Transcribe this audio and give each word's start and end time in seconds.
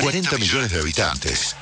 40 0.00 0.38
millones 0.38 0.72
de 0.72 0.80
habitantes. 0.80 1.54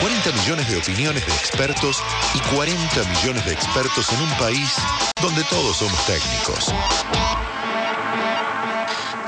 40 0.00 0.32
millones 0.32 0.68
de 0.68 0.76
opiniones 0.78 1.26
de 1.26 1.32
expertos 1.32 2.02
y 2.34 2.38
40 2.54 3.04
millones 3.04 3.44
de 3.44 3.52
expertos 3.52 4.12
en 4.12 4.20
un 4.20 4.30
país 4.38 4.70
donde 5.20 5.42
todos 5.44 5.76
somos 5.76 6.06
técnicos. 6.06 6.72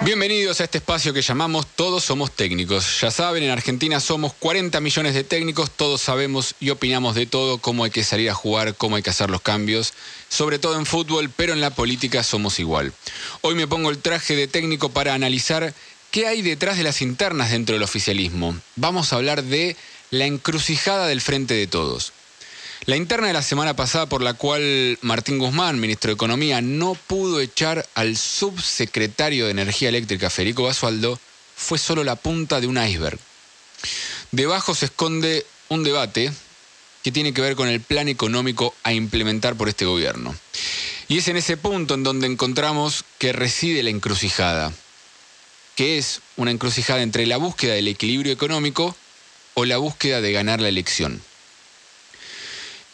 Bienvenidos 0.05 0.61
a 0.61 0.65
este 0.65 0.79
espacio 0.79 1.15
que 1.15 1.23
llamamos 1.23 1.65
Todos 1.77 2.03
somos 2.03 2.33
técnicos. 2.33 3.01
Ya 3.01 3.13
saben, 3.13 3.45
en 3.45 3.51
Argentina 3.51 4.01
somos 4.01 4.33
40 4.33 4.81
millones 4.81 5.15
de 5.15 5.23
técnicos, 5.23 5.71
todos 5.71 6.01
sabemos 6.01 6.57
y 6.59 6.71
opinamos 6.71 7.15
de 7.15 7.27
todo, 7.27 7.59
cómo 7.59 7.85
hay 7.85 7.93
que 7.93 8.03
salir 8.03 8.29
a 8.29 8.35
jugar, 8.35 8.75
cómo 8.75 8.97
hay 8.97 9.03
que 9.05 9.11
hacer 9.11 9.31
los 9.31 9.43
cambios, 9.43 9.95
sobre 10.29 10.59
todo 10.59 10.77
en 10.77 10.87
fútbol, 10.87 11.31
pero 11.31 11.53
en 11.53 11.61
la 11.61 11.71
política 11.71 12.25
somos 12.25 12.59
igual. 12.59 12.93
Hoy 13.43 13.55
me 13.55 13.69
pongo 13.69 13.91
el 13.91 13.99
traje 13.99 14.35
de 14.35 14.49
técnico 14.49 14.89
para 14.89 15.15
analizar 15.15 15.73
qué 16.11 16.27
hay 16.27 16.43
detrás 16.43 16.77
de 16.79 16.83
las 16.83 17.01
internas 17.01 17.53
dentro 17.53 17.75
del 17.75 17.85
oficialismo. 17.85 18.57
Vamos 18.75 19.13
a 19.13 19.17
hablar 19.17 19.45
de 19.45 19.77
la 20.11 20.27
encrucijada 20.27 21.07
del 21.07 21.21
frente 21.21 21.55
de 21.55 21.69
todos. 21.69 22.13
La 22.85 22.97
interna 22.97 23.29
de 23.29 23.33
la 23.33 23.43
semana 23.43 23.77
pasada 23.77 24.07
por 24.07 24.23
la 24.23 24.35
cual 24.35 24.99
Martín 25.03 25.39
Guzmán, 25.39 25.79
ministro 25.79 26.09
de 26.09 26.15
Economía, 26.15 26.61
no 26.61 26.95
pudo 26.95 27.41
echar 27.41 27.89
al 27.95 28.17
subsecretario 28.17 29.45
de 29.45 29.53
Energía 29.53 29.89
Eléctrica, 29.89 30.31
Federico 30.31 30.65
Basualdo, 30.65 31.17
fue 31.55 31.79
solo 31.79 32.03
la 32.03 32.17
punta 32.17 32.61
de 32.61 32.67
un 32.67 32.85
iceberg. 32.85 33.21
Debajo 34.33 34.75
se 34.75 34.87
esconde 34.87 35.47
un 35.69 35.85
debate 35.85 36.33
que 37.05 37.13
tiene 37.13 37.33
que 37.33 37.41
ver 37.41 37.55
con 37.55 37.69
el 37.69 37.81
plan 37.81 38.09
económico 38.09 38.75
a 38.83 38.93
implementar 38.93 39.55
por 39.55 39.69
este 39.69 39.85
gobierno. 39.85 40.35
Y 41.07 41.19
es 41.19 41.29
en 41.29 41.37
ese 41.37 41.57
punto 41.57 41.95
en 41.95 42.03
donde 42.03 42.27
encontramos 42.27 43.05
que 43.19 43.33
reside 43.33 43.85
la 43.85 43.91
encrucijada, 43.91 44.73
que 45.77 45.99
es 45.99 46.21
una 46.37 46.51
encrucijada 46.51 47.03
entre 47.03 47.27
la 47.27 47.37
búsqueda 47.37 47.75
del 47.75 47.87
equilibrio 47.87 48.33
económico 48.33 48.97
o 49.55 49.67
la 49.67 49.77
búsqueda 49.77 50.21
de 50.21 50.33
ganar 50.33 50.61
la 50.61 50.69
elección 50.69 51.23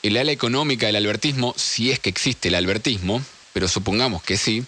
el 0.02 0.16
ala 0.16 0.32
económica 0.32 0.86
del 0.86 0.96
albertismo, 0.96 1.54
si 1.56 1.90
es 1.90 1.98
que 1.98 2.10
existe 2.10 2.48
el 2.48 2.54
albertismo, 2.54 3.22
pero 3.52 3.68
supongamos 3.68 4.22
que 4.22 4.36
sí, 4.36 4.64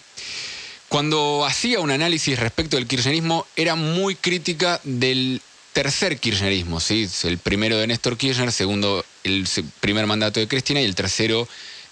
cuando 0.89 1.45
hacía 1.45 1.79
un 1.79 1.91
análisis 1.91 2.37
respecto 2.37 2.75
del 2.75 2.87
kirchnerismo 2.87 3.47
era 3.55 3.75
muy 3.75 4.15
crítica 4.15 4.81
del 4.83 5.41
tercer 5.73 6.19
kirchnerismo, 6.19 6.79
¿sí? 6.79 7.07
el 7.23 7.37
primero 7.37 7.77
de 7.77 7.87
Néstor 7.87 8.17
Kirchner, 8.17 8.51
segundo 8.51 9.05
el 9.23 9.47
primer 9.79 10.05
mandato 10.05 10.39
de 10.39 10.47
Cristina 10.47 10.81
y 10.81 10.85
el 10.85 10.95
tercero 10.95 11.47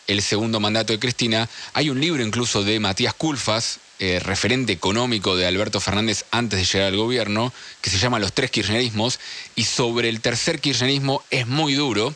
el 0.10 0.24
segundo 0.24 0.60
mandato 0.60 0.92
de 0.92 1.00
Cristina. 1.00 1.48
Hay 1.74 1.90
un 1.90 2.02
libro 2.02 2.24
incluso 2.24 2.64
de 2.64 2.80
Matías 2.80 3.14
Culfas, 3.14 3.80
eh, 4.00 4.20
referente 4.20 4.74
económico 4.74 5.36
de 5.36 5.46
Alberto 5.46 5.80
Fernández 5.80 6.26
antes 6.32 6.58
de 6.60 6.66
llegar 6.66 6.88
al 6.88 6.98
gobierno, 6.98 7.54
que 7.82 7.92
se 7.92 8.00
llama 8.00 8.18
Los 8.18 8.34
tres 8.34 8.50
kirchnerismos, 8.50 9.20
y 9.56 9.66
sobre 9.66 10.10
el 10.10 10.20
tercer 10.20 10.60
kirchnerismo 10.60 11.24
es 11.30 11.46
muy 11.46 11.76
duro. 11.76 12.16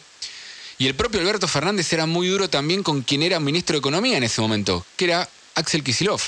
Y 0.77 0.87
el 0.87 0.95
propio 0.95 1.21
Alberto 1.21 1.47
Fernández 1.47 1.91
era 1.93 2.05
muy 2.05 2.27
duro 2.27 2.49
también 2.49 2.83
con 2.83 3.01
quien 3.01 3.23
era 3.23 3.39
ministro 3.39 3.75
de 3.75 3.79
Economía 3.79 4.17
en 4.17 4.23
ese 4.23 4.41
momento, 4.41 4.85
que 4.97 5.05
era 5.05 5.29
Axel 5.55 5.83
Kisilov. 5.83 6.21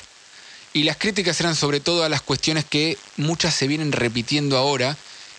Y 0.73 0.83
las 0.83 0.97
críticas 0.97 1.39
eran 1.39 1.55
sobre 1.55 1.79
todo 1.79 2.03
a 2.03 2.09
las 2.09 2.21
cuestiones 2.21 2.65
que 2.65 2.97
muchas 3.17 3.55
se 3.55 3.67
vienen 3.67 3.91
repitiendo 3.91 4.57
ahora 4.57 4.97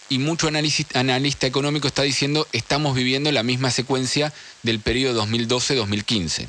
y 0.09 0.19
mucho 0.19 0.48
analista 0.48 1.47
económico 1.47 1.89
está 1.89 2.03
diciendo 2.03 2.47
estamos 2.53 2.95
viviendo 2.95 3.31
la 3.33 3.43
misma 3.43 3.71
secuencia 3.71 4.33
del 4.63 4.81
periodo 4.81 5.27
2012-2015. 5.27 6.47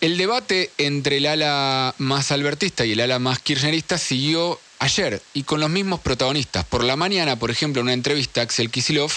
El 0.00 0.16
debate 0.16 0.70
entre 0.78 1.18
el 1.18 1.26
ala 1.26 1.94
más 1.98 2.32
albertista 2.32 2.86
y 2.86 2.92
el 2.92 3.00
ala 3.00 3.18
más 3.18 3.38
kirchnerista 3.38 3.98
siguió 3.98 4.58
ayer 4.78 5.22
y 5.34 5.42
con 5.42 5.60
los 5.60 5.68
mismos 5.70 6.00
protagonistas. 6.00 6.64
Por 6.64 6.84
la 6.84 6.96
mañana, 6.96 7.36
por 7.36 7.50
ejemplo, 7.50 7.80
en 7.80 7.86
una 7.86 7.92
entrevista, 7.92 8.40
Axel 8.40 8.70
Kisilov 8.70 9.12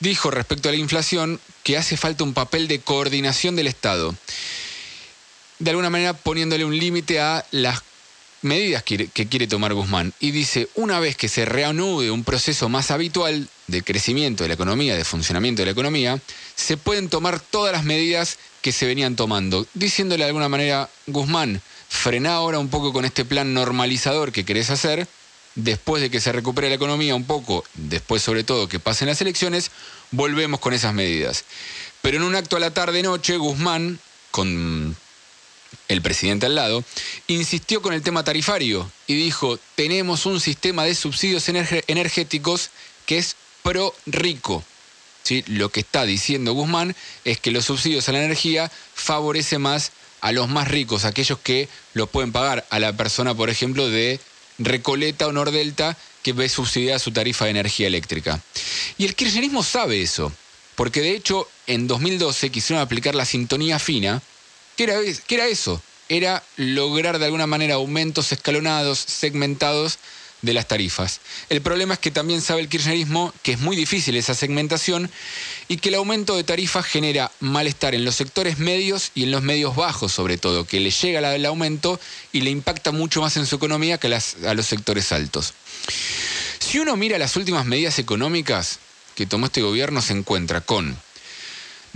dijo 0.00 0.30
respecto 0.30 0.68
a 0.68 0.72
la 0.72 0.78
inflación 0.78 1.40
que 1.62 1.76
hace 1.76 1.96
falta 1.96 2.24
un 2.24 2.34
papel 2.34 2.68
de 2.68 2.80
coordinación 2.80 3.56
del 3.56 3.66
Estado, 3.66 4.14
de 5.58 5.70
alguna 5.70 5.90
manera 5.90 6.12
poniéndole 6.12 6.64
un 6.64 6.76
límite 6.76 7.20
a 7.20 7.44
las 7.50 7.82
medidas 8.42 8.82
que, 8.82 9.08
quiere 9.08 9.46
tomar 9.46 9.74
Guzmán. 9.74 10.12
Y 10.20 10.30
dice, 10.30 10.68
una 10.74 11.00
vez 11.00 11.16
que 11.16 11.28
se 11.28 11.44
reanude 11.44 12.10
un 12.10 12.24
proceso 12.24 12.68
más 12.68 12.90
habitual 12.90 13.48
de 13.66 13.82
crecimiento 13.82 14.44
de 14.44 14.48
la 14.48 14.54
economía, 14.54 14.96
de 14.96 15.04
funcionamiento 15.04 15.62
de 15.62 15.66
la 15.66 15.72
economía, 15.72 16.20
se 16.54 16.76
pueden 16.76 17.08
tomar 17.08 17.40
todas 17.40 17.72
las 17.72 17.84
medidas 17.84 18.38
que 18.62 18.72
se 18.72 18.86
venían 18.86 19.16
tomando, 19.16 19.66
diciéndole 19.74 20.24
de 20.24 20.28
alguna 20.28 20.48
manera, 20.48 20.88
Guzmán, 21.06 21.60
frena 21.88 22.34
ahora 22.34 22.58
un 22.58 22.68
poco 22.68 22.92
con 22.92 23.04
este 23.04 23.24
plan 23.24 23.54
normalizador 23.54 24.32
que 24.32 24.44
querés 24.44 24.70
hacer, 24.70 25.08
después 25.56 26.00
de 26.00 26.10
que 26.10 26.20
se 26.20 26.32
recupere 26.32 26.68
la 26.68 26.76
economía 26.76 27.14
un 27.14 27.24
poco, 27.24 27.64
después 27.74 28.22
sobre 28.22 28.44
todo 28.44 28.68
que 28.68 28.78
pasen 28.78 29.08
las 29.08 29.20
elecciones, 29.20 29.70
volvemos 30.12 30.60
con 30.60 30.72
esas 30.72 30.94
medidas. 30.94 31.44
Pero 32.02 32.18
en 32.18 32.22
un 32.22 32.36
acto 32.36 32.56
a 32.56 32.60
la 32.60 32.72
tarde-noche, 32.72 33.36
Guzmán, 33.36 33.98
con 34.30 34.96
el 35.88 36.02
presidente 36.02 36.46
al 36.46 36.54
lado, 36.54 36.84
insistió 37.26 37.82
con 37.82 37.94
el 37.94 38.02
tema 38.02 38.22
tarifario 38.22 38.90
y 39.06 39.14
dijo, 39.14 39.58
tenemos 39.74 40.26
un 40.26 40.40
sistema 40.40 40.84
de 40.84 40.94
subsidios 40.94 41.48
energéticos 41.48 42.70
que 43.06 43.18
es 43.18 43.36
pro 43.62 43.94
rico. 44.06 44.62
¿Sí? 45.22 45.42
Lo 45.48 45.70
que 45.70 45.80
está 45.80 46.04
diciendo 46.04 46.52
Guzmán 46.52 46.94
es 47.24 47.40
que 47.40 47.50
los 47.50 47.64
subsidios 47.64 48.08
a 48.08 48.12
la 48.12 48.22
energía 48.22 48.70
favorecen 48.94 49.60
más 49.60 49.90
a 50.20 50.32
los 50.32 50.48
más 50.48 50.68
ricos, 50.68 51.04
aquellos 51.04 51.38
que 51.38 51.68
lo 51.94 52.06
pueden 52.06 52.32
pagar, 52.32 52.64
a 52.70 52.78
la 52.78 52.92
persona, 52.92 53.34
por 53.34 53.50
ejemplo, 53.50 53.88
de 53.88 54.20
Recoleta 54.58 55.26
o 55.26 55.32
Nordelta 55.32 55.96
que 56.22 56.32
ve 56.32 56.48
subsidiada 56.48 56.98
su 56.98 57.12
tarifa 57.12 57.44
de 57.44 57.52
energía 57.52 57.86
eléctrica. 57.86 58.40
Y 58.98 59.04
el 59.04 59.14
kirchnerismo 59.14 59.62
sabe 59.62 60.02
eso, 60.02 60.32
porque 60.74 61.00
de 61.00 61.12
hecho 61.12 61.48
en 61.66 61.86
2012 61.86 62.50
quisieron 62.50 62.82
aplicar 62.82 63.14
la 63.14 63.24
sintonía 63.24 63.78
fina, 63.78 64.22
que 64.76 64.84
era, 64.84 64.98
que 65.26 65.34
era 65.34 65.46
eso, 65.46 65.80
era 66.08 66.42
lograr 66.56 67.18
de 67.18 67.26
alguna 67.26 67.46
manera 67.46 67.74
aumentos 67.74 68.32
escalonados, 68.32 68.98
segmentados 68.98 69.98
de 70.46 70.54
las 70.54 70.66
tarifas. 70.66 71.20
El 71.50 71.60
problema 71.60 71.94
es 71.94 72.00
que 72.00 72.10
también 72.10 72.40
sabe 72.40 72.62
el 72.62 72.68
kirchnerismo 72.68 73.34
que 73.42 73.52
es 73.52 73.60
muy 73.60 73.76
difícil 73.76 74.16
esa 74.16 74.34
segmentación 74.34 75.10
y 75.68 75.76
que 75.76 75.90
el 75.90 75.96
aumento 75.96 76.36
de 76.36 76.44
tarifas 76.44 76.86
genera 76.86 77.30
malestar 77.40 77.94
en 77.94 78.04
los 78.04 78.14
sectores 78.14 78.58
medios 78.58 79.10
y 79.14 79.24
en 79.24 79.32
los 79.32 79.42
medios 79.42 79.76
bajos 79.76 80.12
sobre 80.12 80.38
todo, 80.38 80.64
que 80.64 80.80
le 80.80 80.90
llega 80.90 81.34
el 81.34 81.44
aumento 81.46 82.00
y 82.32 82.40
le 82.40 82.50
impacta 82.50 82.92
mucho 82.92 83.20
más 83.20 83.36
en 83.36 83.44
su 83.44 83.56
economía 83.56 83.98
que 83.98 84.06
a 84.06 84.54
los 84.54 84.66
sectores 84.66 85.12
altos. 85.12 85.52
Si 86.58 86.78
uno 86.78 86.96
mira 86.96 87.18
las 87.18 87.36
últimas 87.36 87.66
medidas 87.66 87.98
económicas 87.98 88.78
que 89.14 89.26
tomó 89.26 89.46
este 89.46 89.62
gobierno, 89.62 90.00
se 90.00 90.12
encuentra 90.12 90.60
con 90.60 90.96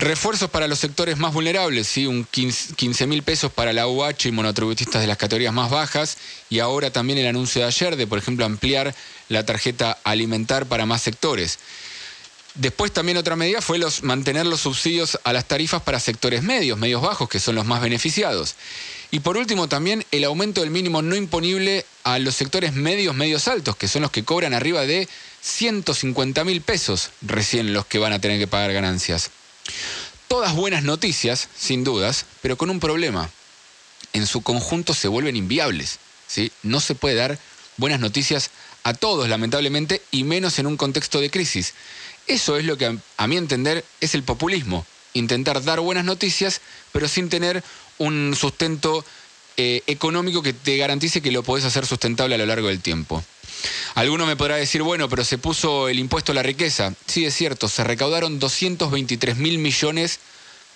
Refuerzos 0.01 0.49
para 0.49 0.67
los 0.67 0.79
sectores 0.79 1.19
más 1.19 1.35
vulnerables, 1.35 1.87
¿sí? 1.87 2.07
un 2.07 2.25
15 2.25 3.07
mil 3.07 3.23
pesos 3.23 3.53
para 3.53 3.75
la 3.75 3.87
UH 3.87 4.29
y 4.29 4.33
monotributistas 4.33 5.03
de 5.03 5.07
las 5.07 5.19
categorías 5.19 5.53
más 5.53 5.71
bajas. 5.71 6.17
Y 6.49 6.61
ahora 6.61 6.91
también 6.91 7.19
el 7.19 7.27
anuncio 7.27 7.61
de 7.61 7.67
ayer 7.67 7.97
de, 7.97 8.07
por 8.07 8.17
ejemplo, 8.17 8.47
ampliar 8.47 8.95
la 9.29 9.45
tarjeta 9.45 9.99
alimentar 10.03 10.65
para 10.65 10.87
más 10.87 11.03
sectores. 11.03 11.59
Después 12.55 12.93
también 12.93 13.19
otra 13.19 13.37
medida 13.37 13.61
fue 13.61 13.79
los, 13.79 14.03
mantener 14.03 14.47
los 14.47 14.63
subsidios 14.63 15.21
a 15.23 15.35
las 15.35 15.45
tarifas 15.45 15.83
para 15.83 16.01
sectores 16.01 16.43
medios, 16.43 16.79
medios 16.79 17.03
bajos, 17.03 17.29
que 17.29 17.39
son 17.39 17.55
los 17.55 17.67
más 17.67 17.83
beneficiados. 17.83 18.55
Y 19.11 19.21
por 19.21 19.37
último 19.37 19.69
también 19.69 20.07
el 20.13 20.25
aumento 20.25 20.63
del 20.63 20.71
mínimo 20.71 21.03
no 21.03 21.15
imponible 21.15 21.85
a 22.05 22.19
los 22.19 22.37
sectores 22.37 22.73
medios, 22.73 23.15
medios 23.15 23.49
altos, 23.49 23.77
que 23.77 23.87
son 23.87 24.01
los 24.01 24.11
que 24.11 24.25
cobran 24.25 24.55
arriba 24.55 24.87
de 24.87 25.07
150 25.43 26.43
mil 26.45 26.63
pesos 26.63 27.11
recién 27.21 27.75
los 27.75 27.85
que 27.85 27.99
van 27.99 28.15
a 28.15 28.19
tener 28.19 28.39
que 28.39 28.47
pagar 28.47 28.73
ganancias. 28.73 29.31
Todas 30.29 30.55
buenas 30.55 30.85
noticias, 30.85 31.49
sin 31.57 31.85
dudas, 31.85 32.25
pero 32.41 32.57
con 32.57 32.71
un 32.71 32.81
problema. 32.81 33.31
En 34.13 34.27
su 34.27 34.43
conjunto 34.43 34.95
se 34.95 35.09
vuelven 35.09 35.37
inviables. 35.37 35.99
¿sí? 36.27 36.53
No 36.63 36.81
se 36.81 36.95
puede 36.95 37.17
dar 37.17 37.39
buenas 37.77 38.01
noticias 38.01 38.51
a 38.85 38.95
todos, 38.95 39.29
lamentablemente, 39.29 40.03
y 40.11 40.25
menos 40.25 40.59
en 40.59 40.67
un 40.67 40.77
contexto 40.77 41.21
de 41.21 41.31
crisis. 41.31 41.75
Eso 42.27 42.57
es 42.57 42.65
lo 42.65 42.79
que, 42.79 42.97
a 43.17 43.27
mi 43.27 43.37
entender, 43.37 43.85
es 44.01 44.15
el 44.15 44.23
populismo. 44.23 44.87
Intentar 45.15 45.63
dar 45.65 45.81
buenas 45.81 46.05
noticias, 46.05 46.61
pero 46.93 47.09
sin 47.09 47.29
tener 47.29 47.65
un 47.99 48.35
sustento 48.39 49.05
eh, 49.57 49.83
económico 49.89 50.43
que 50.43 50.53
te 50.53 50.77
garantice 50.77 51.21
que 51.21 51.33
lo 51.33 51.43
podés 51.43 51.65
hacer 51.65 51.87
sustentable 51.87 52.37
a 52.37 52.39
lo 52.39 52.47
largo 52.47 52.69
del 52.69 52.81
tiempo. 52.81 53.23
Alguno 53.95 54.27
me 54.27 54.37
podrá 54.37 54.57
decir, 54.57 54.83
bueno, 54.83 55.09
pero 55.09 55.25
se 55.25 55.39
puso 55.39 55.89
el 55.89 55.99
impuesto 55.99 56.33
a 56.33 56.35
la 56.35 56.43
riqueza. 56.43 56.95
Sí, 57.07 57.25
es 57.25 57.35
cierto, 57.35 57.69
se 57.69 57.85
recaudaron 57.85 58.39
223 58.39 59.37
mil 59.37 59.59
millones 59.59 60.21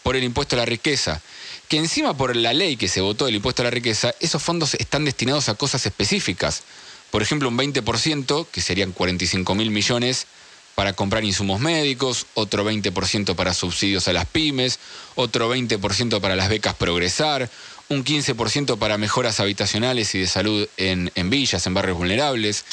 por 0.02 0.16
el 0.16 0.24
impuesto 0.24 0.56
a 0.56 0.58
la 0.58 0.64
riqueza. 0.64 1.20
Que 1.68 1.78
encima 1.78 2.16
por 2.16 2.36
la 2.36 2.52
ley 2.52 2.76
que 2.76 2.88
se 2.88 3.00
votó 3.00 3.26
del 3.26 3.36
impuesto 3.36 3.62
a 3.62 3.64
la 3.64 3.70
riqueza, 3.70 4.14
esos 4.20 4.42
fondos 4.42 4.74
están 4.74 5.04
destinados 5.04 5.48
a 5.48 5.54
cosas 5.54 5.86
específicas. 5.86 6.62
Por 7.10 7.22
ejemplo, 7.22 7.48
un 7.48 7.56
20%, 7.56 8.46
que 8.50 8.60
serían 8.60 8.92
45 8.92 9.54
mil 9.54 9.70
millones, 9.70 10.26
para 10.74 10.92
comprar 10.92 11.24
insumos 11.24 11.60
médicos, 11.60 12.26
otro 12.34 12.68
20% 12.68 13.34
para 13.36 13.54
subsidios 13.54 14.08
a 14.08 14.12
las 14.12 14.26
pymes, 14.26 14.78
otro 15.14 15.54
20% 15.54 16.20
para 16.20 16.36
las 16.36 16.48
becas 16.48 16.74
Progresar, 16.74 17.48
un 17.94 18.04
15% 18.04 18.78
para 18.78 18.98
mejoras 18.98 19.40
habitacionales 19.40 20.14
y 20.14 20.20
de 20.20 20.26
salud 20.26 20.68
en, 20.76 21.10
en 21.14 21.30
villas, 21.30 21.66
en 21.66 21.74
barrios 21.74 21.96
vulnerables, 21.96 22.64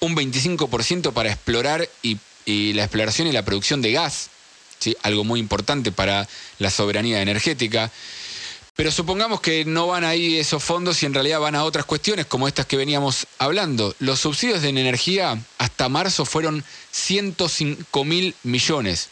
un 0.00 0.14
25% 0.14 1.12
para 1.12 1.30
explorar 1.30 1.88
y, 2.02 2.18
la 2.74 2.82
exploración 2.84 3.26
y 3.26 3.32
la 3.32 3.44
producción 3.44 3.80
de 3.80 3.92
gas, 3.92 4.28
¿sí? 4.78 4.96
algo 5.02 5.24
muy 5.24 5.40
importante 5.40 5.92
para 5.92 6.28
la 6.58 6.70
soberanía 6.70 7.22
energética. 7.22 7.90
Pero 8.76 8.90
supongamos 8.90 9.40
que 9.40 9.64
no 9.64 9.86
van 9.86 10.04
ahí 10.04 10.36
esos 10.36 10.62
fondos 10.62 11.02
y 11.02 11.06
en 11.06 11.14
realidad 11.14 11.40
van 11.40 11.54
a 11.54 11.64
otras 11.64 11.86
cuestiones 11.86 12.26
como 12.26 12.48
estas 12.48 12.66
que 12.66 12.76
veníamos 12.76 13.26
hablando. 13.38 13.94
Los 14.00 14.20
subsidios 14.20 14.62
de 14.62 14.68
energía 14.68 15.38
hasta 15.58 15.88
marzo 15.88 16.24
fueron 16.24 16.64
105 16.90 18.04
mil 18.04 18.34
millones. 18.42 19.08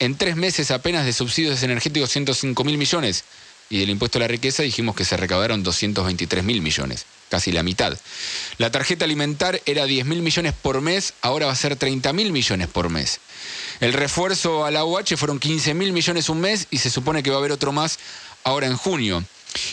En 0.00 0.16
tres 0.16 0.36
meses 0.36 0.70
apenas 0.70 1.04
de 1.04 1.12
subsidios 1.12 1.62
energéticos 1.62 2.10
105 2.10 2.64
mil 2.64 2.78
millones. 2.78 3.24
Y 3.70 3.78
del 3.78 3.90
impuesto 3.90 4.18
a 4.18 4.20
la 4.20 4.28
riqueza 4.28 4.62
dijimos 4.62 4.96
que 4.96 5.04
se 5.04 5.16
recaudaron 5.16 5.62
223 5.62 6.42
mil 6.42 6.62
millones, 6.62 7.04
casi 7.28 7.52
la 7.52 7.62
mitad. 7.62 7.98
La 8.56 8.70
tarjeta 8.70 9.04
alimentar 9.04 9.60
era 9.66 9.84
10 9.84 10.06
mil 10.06 10.22
millones 10.22 10.54
por 10.54 10.80
mes, 10.80 11.12
ahora 11.20 11.46
va 11.46 11.52
a 11.52 11.56
ser 11.56 11.76
30 11.76 12.12
mil 12.14 12.32
millones 12.32 12.68
por 12.68 12.88
mes. 12.88 13.20
El 13.80 13.92
refuerzo 13.92 14.64
a 14.64 14.70
la 14.70 14.84
UH 14.84 15.16
fueron 15.16 15.38
15 15.38 15.74
mil 15.74 15.92
millones 15.92 16.28
un 16.28 16.40
mes 16.40 16.66
y 16.70 16.78
se 16.78 16.90
supone 16.90 17.22
que 17.22 17.30
va 17.30 17.36
a 17.36 17.40
haber 17.40 17.52
otro 17.52 17.72
más 17.72 17.98
ahora 18.42 18.66
en 18.66 18.76
junio. 18.76 19.22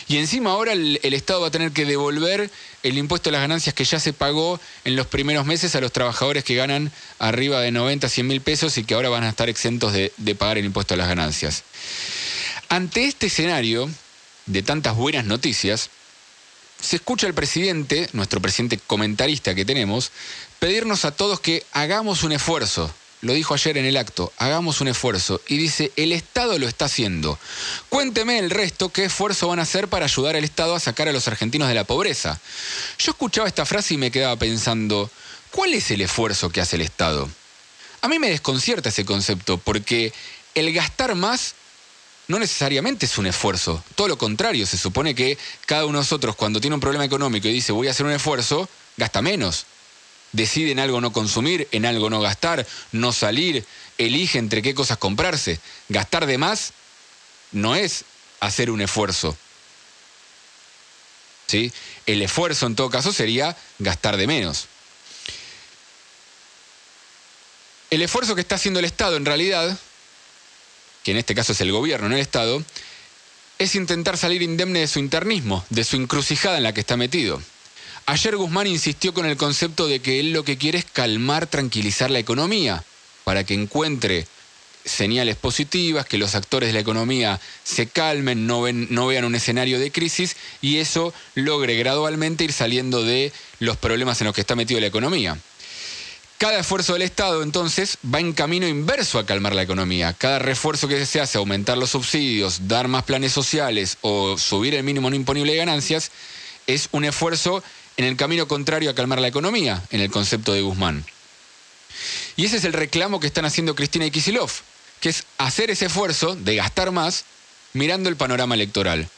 Y 0.08 0.16
encima 0.16 0.50
ahora 0.50 0.72
el, 0.72 0.98
Estado 1.02 1.42
va 1.42 1.48
a 1.48 1.50
tener 1.50 1.72
que 1.72 1.84
devolver 1.84 2.50
el 2.82 2.98
impuesto 2.98 3.28
a 3.28 3.32
las 3.32 3.40
ganancias 3.42 3.74
que 3.74 3.84
ya 3.84 4.00
se 4.00 4.12
pagó 4.12 4.60
en 4.84 4.96
los 4.96 5.06
primeros 5.06 5.46
meses 5.46 5.74
a 5.74 5.80
los 5.80 5.92
trabajadores 5.92 6.44
que 6.44 6.54
ganan 6.54 6.92
arriba 7.18 7.60
de 7.60 7.70
90, 7.72 8.08
100 8.08 8.26
mil 8.26 8.40
pesos 8.40 8.78
y 8.78 8.84
que 8.84 8.94
ahora 8.94 9.08
van 9.08 9.24
a 9.24 9.28
estar 9.28 9.48
exentos 9.48 9.92
de 9.92 10.34
pagar 10.34 10.58
el 10.58 10.64
impuesto 10.64 10.94
a 10.94 10.96
las 10.96 11.08
ganancias. 11.08 11.64
Ante 12.68 13.04
este 13.04 13.26
escenario 13.26 13.88
de 14.46 14.62
tantas 14.62 14.96
buenas 14.96 15.24
noticias, 15.24 15.90
se 16.80 16.96
escucha 16.96 17.26
al 17.26 17.34
presidente, 17.34 18.08
nuestro 18.12 18.40
presidente 18.40 18.78
comentarista 18.78 19.54
que 19.54 19.64
tenemos, 19.64 20.12
pedirnos 20.58 21.04
a 21.04 21.12
todos 21.12 21.40
que 21.40 21.64
hagamos 21.72 22.22
un 22.22 22.32
esfuerzo 22.32 22.92
lo 23.22 23.32
dijo 23.32 23.54
ayer 23.54 23.78
en 23.78 23.86
el 23.86 23.96
acto, 23.96 24.32
hagamos 24.36 24.80
un 24.80 24.88
esfuerzo. 24.88 25.40
Y 25.48 25.56
dice, 25.56 25.90
el 25.96 26.12
Estado 26.12 26.58
lo 26.58 26.68
está 26.68 26.84
haciendo. 26.84 27.38
Cuénteme 27.88 28.38
el 28.38 28.50
resto, 28.50 28.90
qué 28.90 29.04
esfuerzo 29.04 29.48
van 29.48 29.58
a 29.58 29.62
hacer 29.62 29.88
para 29.88 30.04
ayudar 30.04 30.36
al 30.36 30.44
Estado 30.44 30.74
a 30.74 30.80
sacar 30.80 31.08
a 31.08 31.12
los 31.12 31.26
argentinos 31.26 31.68
de 31.68 31.74
la 31.74 31.84
pobreza. 31.84 32.40
Yo 32.98 33.10
escuchaba 33.10 33.48
esta 33.48 33.66
frase 33.66 33.94
y 33.94 33.98
me 33.98 34.10
quedaba 34.10 34.36
pensando, 34.36 35.10
¿cuál 35.50 35.74
es 35.74 35.90
el 35.90 36.02
esfuerzo 36.02 36.50
que 36.50 36.60
hace 36.60 36.76
el 36.76 36.82
Estado? 36.82 37.28
A 38.02 38.08
mí 38.08 38.18
me 38.18 38.30
desconcierta 38.30 38.90
ese 38.90 39.04
concepto, 39.04 39.58
porque 39.58 40.12
el 40.54 40.72
gastar 40.72 41.14
más 41.14 41.54
no 42.28 42.38
necesariamente 42.38 43.06
es 43.06 43.18
un 43.18 43.26
esfuerzo. 43.26 43.82
Todo 43.94 44.08
lo 44.08 44.18
contrario, 44.18 44.66
se 44.66 44.78
supone 44.78 45.14
que 45.14 45.38
cada 45.64 45.84
uno 45.84 45.98
de 45.98 46.02
nosotros 46.02 46.36
cuando 46.36 46.60
tiene 46.60 46.74
un 46.74 46.80
problema 46.80 47.04
económico 47.04 47.48
y 47.48 47.52
dice 47.52 47.72
voy 47.72 47.88
a 47.88 47.92
hacer 47.92 48.06
un 48.06 48.12
esfuerzo, 48.12 48.68
gasta 48.96 49.22
menos 49.22 49.66
decide 50.36 50.70
en 50.70 50.78
algo 50.78 51.00
no 51.00 51.12
consumir, 51.12 51.68
en 51.72 51.86
algo 51.86 52.10
no 52.10 52.20
gastar, 52.20 52.66
no 52.92 53.12
salir, 53.12 53.64
elige 53.98 54.38
entre 54.38 54.62
qué 54.62 54.74
cosas 54.74 54.98
comprarse. 54.98 55.58
Gastar 55.88 56.26
de 56.26 56.38
más 56.38 56.72
no 57.52 57.74
es 57.74 58.04
hacer 58.40 58.70
un 58.70 58.80
esfuerzo. 58.82 59.36
¿Sí? 61.46 61.72
El 62.06 62.22
esfuerzo 62.22 62.66
en 62.66 62.76
todo 62.76 62.90
caso 62.90 63.12
sería 63.12 63.56
gastar 63.78 64.16
de 64.16 64.26
menos. 64.26 64.66
El 67.88 68.02
esfuerzo 68.02 68.34
que 68.34 68.40
está 68.40 68.56
haciendo 68.56 68.80
el 68.80 68.86
Estado 68.86 69.16
en 69.16 69.24
realidad, 69.24 69.78
que 71.06 71.12
en 71.12 71.18
este 71.18 71.36
caso 71.36 71.52
es 71.52 71.60
el 71.60 71.70
gobierno, 71.70 72.08
no 72.08 72.16
el 72.16 72.20
Estado, 72.20 72.60
es 73.60 73.76
intentar 73.76 74.18
salir 74.18 74.42
indemne 74.42 74.80
de 74.80 74.88
su 74.88 74.98
internismo, 74.98 75.64
de 75.70 75.84
su 75.84 75.94
encrucijada 75.94 76.56
en 76.56 76.64
la 76.64 76.74
que 76.74 76.80
está 76.80 76.96
metido. 76.96 77.40
Ayer 78.06 78.36
Guzmán 78.36 78.66
insistió 78.66 79.14
con 79.14 79.24
el 79.24 79.36
concepto 79.36 79.86
de 79.86 80.00
que 80.00 80.18
él 80.18 80.32
lo 80.32 80.42
que 80.42 80.58
quiere 80.58 80.78
es 80.78 80.84
calmar, 80.84 81.46
tranquilizar 81.46 82.10
la 82.10 82.18
economía, 82.18 82.82
para 83.22 83.44
que 83.44 83.54
encuentre 83.54 84.26
señales 84.84 85.36
positivas, 85.36 86.06
que 86.06 86.18
los 86.18 86.34
actores 86.34 86.70
de 86.70 86.72
la 86.72 86.80
economía 86.80 87.40
se 87.62 87.86
calmen, 87.86 88.48
no, 88.48 88.64
no 88.72 89.06
vean 89.06 89.26
un 89.26 89.36
escenario 89.36 89.78
de 89.78 89.92
crisis 89.92 90.36
y 90.60 90.78
eso 90.78 91.14
logre 91.36 91.76
gradualmente 91.76 92.42
ir 92.42 92.52
saliendo 92.52 93.04
de 93.04 93.32
los 93.60 93.76
problemas 93.76 94.20
en 94.20 94.24
los 94.24 94.34
que 94.34 94.40
está 94.40 94.56
metido 94.56 94.80
la 94.80 94.88
economía. 94.88 95.38
Cada 96.38 96.58
esfuerzo 96.58 96.92
del 96.92 97.00
Estado, 97.00 97.42
entonces, 97.42 97.96
va 98.14 98.20
en 98.20 98.34
camino 98.34 98.68
inverso 98.68 99.18
a 99.18 99.24
calmar 99.24 99.54
la 99.54 99.62
economía. 99.62 100.12
Cada 100.12 100.38
refuerzo 100.38 100.86
que 100.86 101.06
se 101.06 101.18
hace, 101.18 101.38
aumentar 101.38 101.78
los 101.78 101.90
subsidios, 101.90 102.68
dar 102.68 102.88
más 102.88 103.04
planes 103.04 103.32
sociales 103.32 103.96
o 104.02 104.36
subir 104.36 104.74
el 104.74 104.84
mínimo 104.84 105.08
no 105.08 105.16
imponible 105.16 105.52
de 105.52 105.58
ganancias, 105.58 106.10
es 106.66 106.90
un 106.92 107.06
esfuerzo 107.06 107.64
en 107.96 108.04
el 108.04 108.18
camino 108.18 108.46
contrario 108.46 108.90
a 108.90 108.94
calmar 108.94 109.18
la 109.18 109.28
economía, 109.28 109.82
en 109.90 110.02
el 110.02 110.10
concepto 110.10 110.52
de 110.52 110.60
Guzmán. 110.60 111.06
Y 112.36 112.44
ese 112.44 112.58
es 112.58 112.64
el 112.64 112.74
reclamo 112.74 113.18
que 113.18 113.28
están 113.28 113.46
haciendo 113.46 113.74
Cristina 113.74 114.04
y 114.04 114.10
Kisilov, 114.10 114.50
que 115.00 115.08
es 115.08 115.24
hacer 115.38 115.70
ese 115.70 115.86
esfuerzo 115.86 116.36
de 116.36 116.56
gastar 116.56 116.90
más 116.90 117.24
mirando 117.72 118.10
el 118.10 118.16
panorama 118.16 118.54
electoral. 118.54 119.08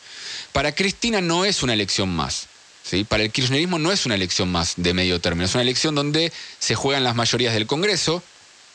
Para 0.53 0.73
Cristina 0.73 1.21
no 1.21 1.45
es 1.45 1.65
una 1.65 1.75
elección 1.75 2.11
más. 2.15 2.47
Para 3.09 3.23
el 3.23 3.31
kirchnerismo 3.31 3.79
no 3.79 3.93
es 3.93 4.07
una 4.07 4.15
elección 4.15 4.51
más 4.51 4.75
de 4.77 4.95
medio 4.95 5.21
término. 5.21 5.45
Es 5.45 5.55
una 5.55 5.63
elección 5.63 5.95
donde 5.95 6.33
se 6.59 6.75
juegan 6.75 7.05
las 7.05 7.15
mayorías 7.15 7.53
del 7.53 7.67
Congreso 7.67 8.23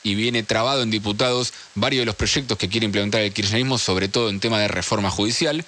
y 0.03 0.15
viene 0.15 0.43
trabado 0.43 0.83
en 0.83 0.91
diputados 0.91 1.53
varios 1.75 2.01
de 2.01 2.05
los 2.05 2.15
proyectos 2.15 2.57
que 2.57 2.69
quiere 2.69 2.85
implementar 2.85 3.21
el 3.21 3.33
kirchnerismo, 3.33 3.77
sobre 3.77 4.09
todo 4.09 4.29
en 4.29 4.39
tema 4.39 4.59
de 4.59 4.67
reforma 4.67 5.09
judicial. 5.09 5.65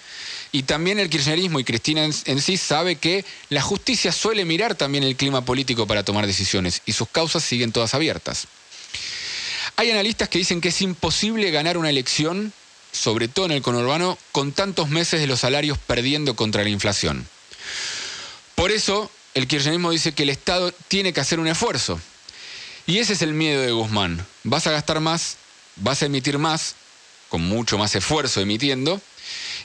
Y 0.51 0.63
también 0.63 0.99
el 0.99 1.09
kirchnerismo 1.09 1.59
y 1.59 1.63
Cristina 1.63 2.03
en, 2.03 2.41
sí 2.41 2.57
sabe 2.57 2.97
que 2.97 3.25
la 3.49 3.61
justicia 3.61 4.11
suele 4.11 4.45
mirar 4.45 4.75
también 4.75 5.03
el 5.03 5.15
clima 5.15 5.43
político 5.43 5.87
para 5.87 6.03
tomar 6.03 6.27
decisiones 6.27 6.81
y 6.85 6.93
sus 6.93 7.09
causas 7.09 7.43
siguen 7.43 7.71
todas 7.71 7.93
abiertas. 7.95 8.47
Hay 9.77 9.89
analistas 9.89 10.29
que 10.29 10.37
dicen 10.37 10.61
que 10.61 10.69
es 10.69 10.81
imposible 10.81 11.49
ganar 11.51 11.77
una 11.77 11.89
elección, 11.89 12.53
sobre 12.91 13.27
todo 13.27 13.47
en 13.47 13.51
el 13.53 13.61
conurbano, 13.61 14.17
con 14.31 14.51
tantos 14.51 14.89
meses 14.89 15.19
de 15.19 15.27
los 15.27 15.41
salarios 15.41 15.77
perdiendo 15.77 16.35
contra 16.35 16.63
la 16.63 16.69
inflación. 16.69 17.27
Por 18.65 18.71
eso, 18.71 19.11
el 19.35 19.47
kirchnerismo 19.47 19.91
dice 19.91 20.13
que 20.13 20.23
el 20.23 20.31
Estado 20.31 20.71
tiene 20.87 21.13
que 21.13 21.19
hacer 21.19 21.39
un 21.39 21.45
esfuerzo. 21.45 22.01
Y 22.87 22.97
ese 22.97 23.13
es 23.13 23.21
el 23.21 23.35
miedo 23.35 23.61
de 23.61 23.71
Guzmán. 23.71 24.25
Vas 24.43 24.65
a 24.65 24.71
gastar 24.71 24.99
más, 25.01 25.37
vas 25.75 26.01
a 26.01 26.07
emitir 26.07 26.39
más, 26.39 26.73
con 27.29 27.43
mucho 27.43 27.77
más 27.77 27.93
esfuerzo 27.93 28.41
emitiendo, 28.41 28.99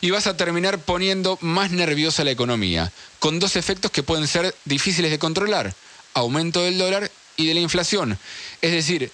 y 0.02 0.11
vas 0.11 0.26
a 0.26 0.37
terminar 0.37 0.81
poniendo 0.81 1.38
más 1.41 1.70
nerviosa 1.70 2.25
la 2.25 2.32
economía, 2.32 2.93
con 3.20 3.38
dos 3.38 3.56
efectos 3.56 3.91
que 3.91 4.02
pueden 4.02 4.29
ser 4.29 4.55
difíciles 4.67 5.11
de 5.11 5.19
controlar, 5.19 5.75
aumento 6.12 6.62
del 6.62 6.76
dólar 6.76 7.11
y 7.38 7.47
de 7.47 7.54
la 7.54 7.61
inflación. 7.61 8.19
Es 8.61 8.73
decir, 8.73 9.11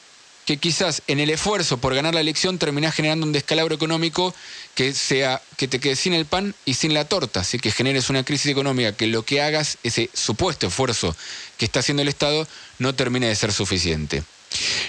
que 0.46 0.58
quizás 0.58 1.02
en 1.08 1.18
el 1.18 1.28
esfuerzo 1.28 1.78
por 1.78 1.94
ganar 1.94 2.14
la 2.14 2.20
elección 2.20 2.58
terminás 2.58 2.94
generando 2.94 3.26
un 3.26 3.32
descalabro 3.32 3.74
económico 3.74 4.32
que 4.76 4.94
sea 4.94 5.42
que 5.56 5.66
te 5.66 5.80
quedes 5.80 5.98
sin 5.98 6.14
el 6.14 6.24
pan 6.24 6.54
y 6.64 6.74
sin 6.74 6.94
la 6.94 7.04
torta, 7.04 7.40
así 7.40 7.58
que 7.58 7.72
generes 7.72 8.10
una 8.10 8.24
crisis 8.24 8.52
económica 8.52 8.92
que 8.92 9.08
lo 9.08 9.24
que 9.24 9.42
hagas, 9.42 9.76
ese 9.82 10.08
supuesto 10.14 10.68
esfuerzo 10.68 11.14
que 11.58 11.64
está 11.64 11.80
haciendo 11.80 12.02
el 12.02 12.08
Estado, 12.08 12.46
no 12.78 12.94
termine 12.94 13.26
de 13.26 13.34
ser 13.34 13.52
suficiente. 13.52 14.22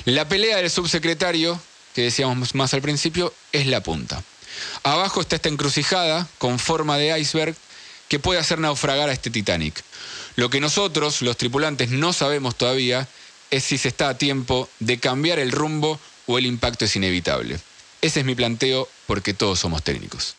La 0.05 0.29
pelea 0.29 0.57
del 0.57 0.69
subsecretario, 0.69 1.59
que 1.95 2.03
decíamos 2.03 2.53
más 2.53 2.75
al 2.75 2.83
principio, 2.83 3.33
es 3.51 3.65
la 3.65 3.81
punta. 3.81 4.23
Abajo 4.83 5.21
está 5.21 5.37
esta 5.37 5.49
encrucijada 5.49 6.27
con 6.37 6.59
forma 6.59 6.97
de 6.97 7.19
iceberg 7.19 7.55
que 8.09 8.19
puede 8.19 8.39
hacer 8.39 8.59
naufragar 8.59 9.09
a 9.09 9.13
este 9.13 9.31
Titanic. 9.31 9.83
Lo 10.35 10.51
que 10.51 10.61
nosotros, 10.61 11.23
los 11.23 11.35
tripulantes, 11.35 11.89
no 11.89 12.13
sabemos 12.13 12.55
todavía 12.55 13.07
es 13.51 13.63
si 13.63 13.77
se 13.77 13.87
está 13.87 14.09
a 14.09 14.17
tiempo 14.17 14.69
de 14.79 14.99
cambiar 14.99 15.39
el 15.39 15.51
rumbo 15.51 15.99
o 16.25 16.37
el 16.37 16.45
impacto 16.45 16.85
es 16.85 16.95
inevitable. 16.95 17.59
Ese 18.01 18.19
es 18.19 18.25
mi 18.25 18.35
planteo 18.35 18.87
porque 19.05 19.33
todos 19.33 19.59
somos 19.59 19.83
técnicos. 19.83 20.35